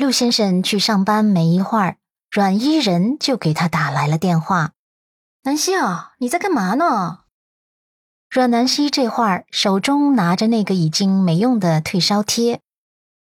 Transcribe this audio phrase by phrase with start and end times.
[0.00, 1.98] 陆先生去上班没一会儿，
[2.30, 4.72] 阮伊人就给他打来了电话。
[5.42, 7.24] 南希啊，你在干嘛呢？
[8.30, 12.62] 阮南希这会儿手中拿着那个已经没用的退烧贴，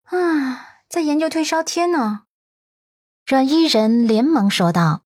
[0.07, 2.23] 啊，在研究退烧贴呢。
[3.25, 5.03] 阮伊人连忙说道：“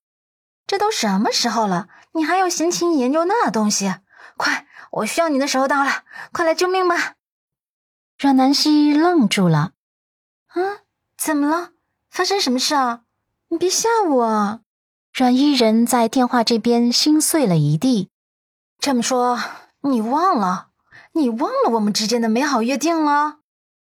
[0.66, 3.94] 这都什么时候了，你还有心情研究那东西？
[4.38, 7.16] 快，我需要你的时候到了，快来救命吧！”
[8.18, 9.72] 阮南希愣住了，
[10.46, 10.88] 啊。
[11.18, 11.70] 怎么了？
[12.08, 13.00] 发生什么事啊？
[13.48, 14.60] 你别吓我！
[15.12, 18.09] 阮伊人在电话这边心碎了一地。
[18.78, 19.38] 这么说，
[19.80, 20.68] 你忘了？
[21.12, 23.38] 你忘了我们之间的美好约定了？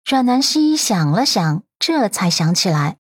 [0.06, 2.98] 阮南希想了想，这才想起来。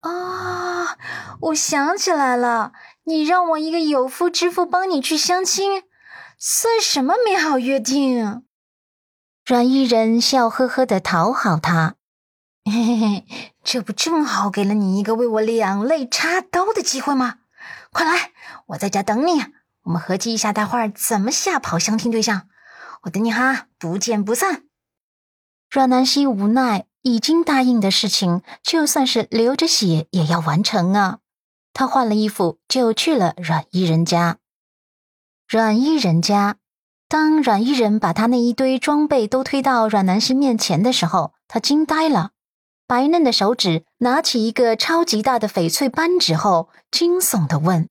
[0.00, 0.96] 啊，
[1.40, 2.72] 我想起来了！
[3.04, 5.82] 你让我一个有夫之妇帮你去相亲，
[6.38, 8.44] 算什么美好约定？
[9.44, 11.96] 阮伊人笑呵呵的讨好他。
[12.68, 13.26] 嘿嘿嘿，
[13.62, 17.36] 这不正好给了你一个为我两肋插刀的机会吗？
[17.92, 18.32] 快来，
[18.66, 19.40] 我在家等你，
[19.84, 22.48] 我们合计一下，待会儿怎么吓跑相亲对象。
[23.02, 24.64] 我等你哈，不见不散。
[25.70, 31.20] 阮南希无奈，已经答应的事情，就算是流着血也要完成啊。
[31.72, 34.38] 他换了衣服，就去了阮伊人家。
[35.46, 36.56] 阮伊人家，
[37.08, 42.32] 当阮伊人把他那一堆装备都推到阮南希面前的时候，他惊呆了。
[42.86, 47.88] 白嫩的手指拿起一个超级大的翡翠扳指后，惊悚的问：“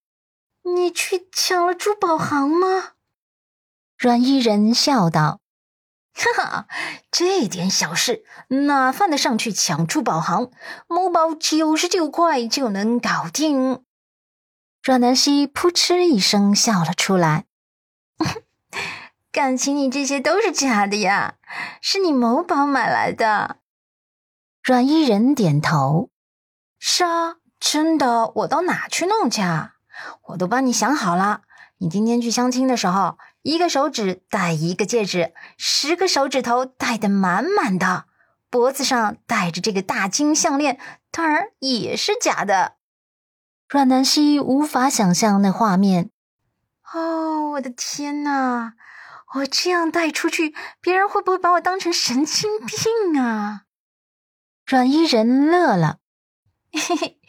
[0.64, 2.92] 你去抢了珠宝行吗？”
[4.00, 5.42] 阮伊人笑道
[6.16, 6.68] ：“哈哈，
[7.12, 10.50] 这点小事哪犯得上去抢珠宝行？
[10.88, 13.84] 某宝九十九块就能搞定。”
[14.82, 17.46] 阮南希扑哧一声笑了出来
[19.34, 21.36] ：“感情你这些都是假的呀，
[21.82, 23.58] 是你某宝买来的。”
[24.66, 26.10] 阮伊人点头
[26.82, 28.32] ：“是啊，真的。
[28.38, 29.74] 我到哪去弄去啊？
[30.30, 31.42] 我都帮你想好了。
[31.78, 38.06] 你今天去相亲的时候，一个手指戴一个戒指，十个手指头戴的满满的，
[38.50, 40.80] 脖子上戴着这个大金项链，
[41.12, 42.78] 当然也是假的。”
[43.70, 46.10] 阮南希无法想象那画面。
[46.92, 48.74] 哦，我的天哪！
[49.36, 53.65] 我这样带出去，别人会不会把我当成神经病啊？
[54.66, 56.00] 阮伊人乐了，
[56.72, 57.20] 嘿嘿，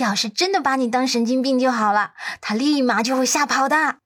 [0.00, 3.98] 要是真的把你当神经病就好了，他立马就会吓跑的。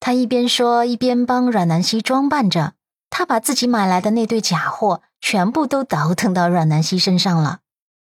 [0.00, 2.74] 他一边说，一边帮阮南希装扮着。
[3.08, 7.60] 他把自己买来的那对假货全部都倒腾到阮南希身上了。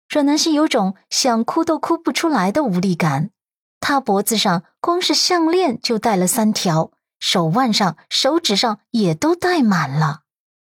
[0.08, 3.30] 阮南希有种想哭都哭不出来的无力感。
[3.78, 10.22] 他脖子上光是项链就戴了三条，手腕上、手指上也都戴满了。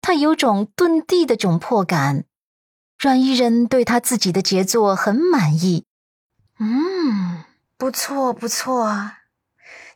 [0.02, 2.26] 他有种遁地的窘迫感。
[3.00, 5.86] 阮伊人对他自己的杰作很满意，
[6.58, 7.44] 嗯，
[7.78, 9.12] 不错不错。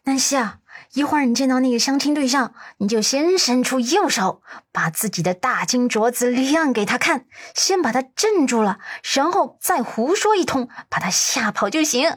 [0.04, 0.60] 南希啊，
[0.94, 4.40] 一会儿你见到那个相亲对象，你就先伸出右手，
[4.72, 8.78] 把自己的大金镯子亮给他看，先把他镇住了，
[9.14, 12.16] 然后再胡说一通，把他吓跑就行。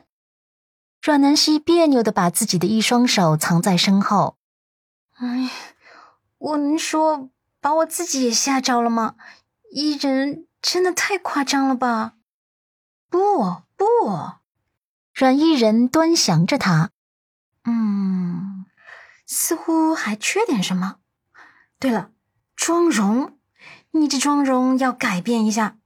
[1.01, 4.37] 阮南希别扭的把自己的一双手藏在身后。
[5.17, 5.49] 哎，
[6.37, 9.15] 我能说把我自己也吓着了吗？
[9.69, 10.46] 伊人。
[10.61, 12.13] 真的太夸张了吧！
[13.09, 13.85] 不不，
[15.13, 16.89] 阮伊人端详着他，
[17.63, 18.65] 嗯，
[19.25, 20.97] 似乎还缺点什么。
[21.79, 22.09] 对了，
[22.55, 23.37] 妆容，
[23.91, 25.77] 你这妆容要改变一下。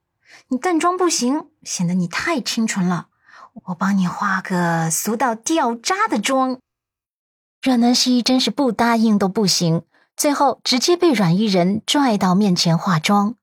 [0.48, 3.08] 你淡妆不行，显得你太清纯了。
[3.66, 6.59] 我帮你化个俗到掉渣的妆。
[7.62, 9.84] 阮南希真是不答应都不行，
[10.16, 13.36] 最后直接被阮伊人拽到面前化妆。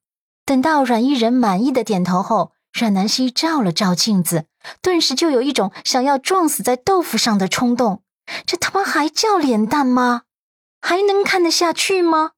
[0.49, 4.47] 等到阮伊人满意的点头后，阮南希照了照镜子，
[4.81, 8.01] 顿时就有一种想要撞死在豆腐上的冲动。
[8.47, 10.23] 这他妈还叫脸蛋吗？
[10.81, 12.31] 还能看得下去吗？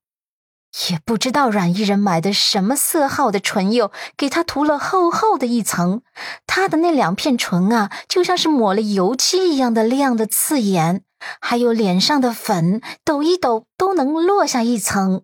[0.90, 6.02] 也不知道阮伊人买的什么色号的唇釉，给他涂了厚厚的一层。
[6.48, 11.04] 他的那两片唇啊，就像是抹了油漆一样的亮的刺眼，
[11.40, 15.22] 还有脸上的粉，抖一抖都能落下一层。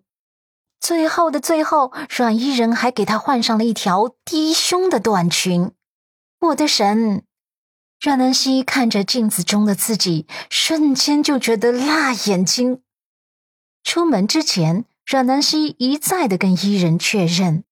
[0.79, 5.71] 最后的最后，阮伊人还给他换上了一条低胸的短裙。
[6.39, 7.23] 我的神！
[7.99, 12.81] 阮南希看着镜子中的自己，瞬间就觉得辣眼睛。
[13.83, 17.63] 出门之前，阮南希一再的跟伊人确认：“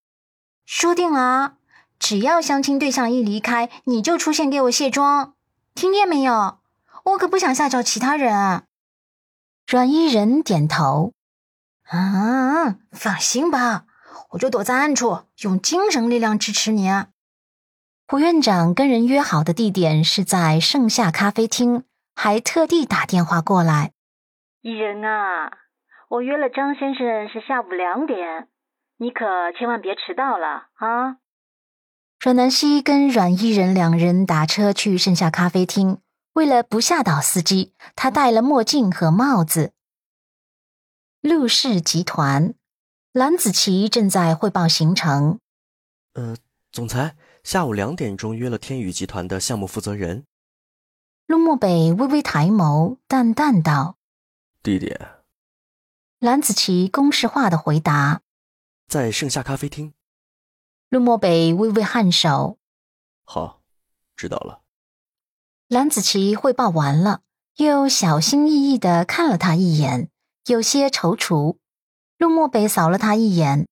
[0.66, 1.54] 说定了啊，
[2.00, 5.36] 只要相亲对象一离开，你就出现给我卸妆，
[5.76, 6.58] 听见没有？
[7.04, 8.64] 我可不想吓着其他人啊。”
[9.68, 11.14] 阮伊人点头。
[11.90, 13.86] 啊，放心吧，
[14.32, 16.90] 我就躲在暗处，用精神力量支持你。
[18.08, 21.84] 胡院长跟人约好的地点是在盛夏咖啡厅，
[22.16, 23.92] 还特地打电话过来。
[24.62, 25.52] 伊人啊，
[26.10, 28.48] 我约了张先生是下午两点，
[28.98, 31.18] 你可千万别迟到了啊！
[32.20, 36.00] 阮南希跟阮伊人两人打车去盛夏咖啡厅，
[36.34, 39.75] 为了不吓倒司机，他戴了墨镜和帽子。
[41.26, 42.54] 陆氏集团，
[43.12, 45.40] 蓝子琪正在汇报行程。
[46.14, 46.38] 呃，
[46.72, 50.26] 总裁，下午两点钟约了天宇集团的项目负责人。
[51.26, 53.98] 陆漠北微微抬眸，淡淡道
[54.62, 55.24] ：“地点。”
[56.22, 58.22] 蓝子琪公式化的回答
[58.88, 59.96] ：“在盛夏咖啡厅。”
[60.90, 62.60] 陆漠北微微颔首，
[63.24, 63.64] 好，
[64.16, 64.62] 知道了。
[65.70, 67.22] 蓝子琪汇报完了，
[67.56, 70.12] 又小心翼翼的看了他一眼，
[70.46, 71.58] 有些踌躇。
[72.18, 73.68] 陆漠北扫了他一眼，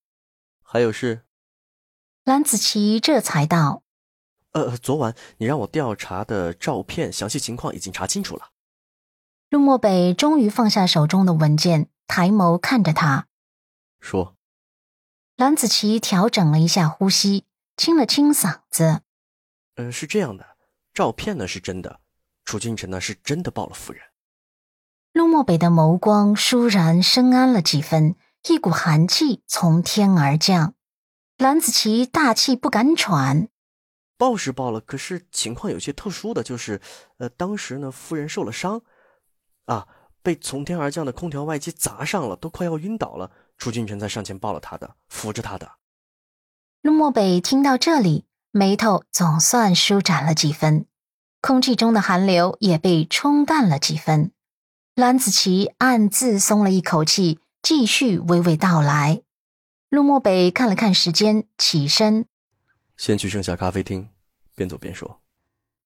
[0.61, 1.23] 还有事？
[2.25, 3.83] 蓝子琪这才道
[4.51, 8.49] ：“呃，昨晚你让我调查的照片详细情况已经查清楚了。”
[9.49, 13.27] 陆漠北终于放下手中的文件，抬眸看着他，
[14.01, 14.35] 说。
[15.37, 17.45] 蓝子琪调整了一下呼吸，
[17.77, 19.03] 清了清嗓子
[19.75, 20.57] ：“嗯，是这样的，
[20.93, 22.01] 照片呢是真的，
[22.43, 24.03] 楚俊辰呢是真的抱了夫人。”
[25.13, 28.15] 陆漠北的眸光倏然深谙了几分，
[28.49, 30.73] 一股寒气从天而降。
[31.37, 33.47] 蓝子琪大气不敢喘
[34.17, 36.81] ：“抱是抱了，可是情况有些特殊的就是，
[37.17, 38.81] 呃，当时呢夫人受了伤，
[39.65, 39.87] 啊，
[40.23, 43.29] 被从天而降的空调外机砸上了，都快要晕倒了。”
[43.59, 45.73] 楚俊辰在上前抱了他的，扶着他的。
[46.81, 50.87] 陆漠北听到这里，眉头总算舒展了几分，
[51.39, 54.31] 空气中的寒流也被冲淡了几分。
[54.95, 59.23] 蓝子琪暗自松了一口气，继续娓娓道来。
[59.89, 62.27] 陆漠北看了看时间，起身
[62.95, 64.07] ：“先去盛夏咖啡厅，
[64.53, 65.19] 边走边说。”